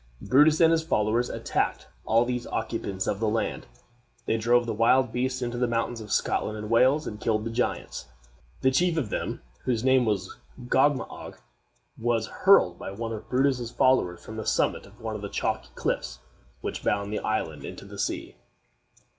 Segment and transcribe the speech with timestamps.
[0.19, 3.67] Brutus and his followers attacked all these occupants of the land.
[4.25, 7.51] They drove the wild beasts into the mountains of Scotland and Wales, and killed the
[7.51, 8.07] giants.
[8.61, 11.37] The chief of them, whose name was Gogmagog,
[11.99, 15.69] was hurled by one of Brutus's followers from the summit of one of the chalky
[15.75, 16.17] cliffs
[16.61, 18.37] which bound the island into the sea.